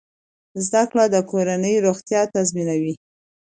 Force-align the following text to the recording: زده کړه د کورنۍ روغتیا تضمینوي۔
زده 0.65 0.83
کړه 0.91 1.05
د 1.13 1.15
کورنۍ 1.31 1.75
روغتیا 1.87 2.21
تضمینوي۔ 2.35 2.93